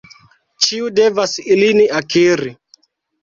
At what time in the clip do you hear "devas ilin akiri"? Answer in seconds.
0.99-2.49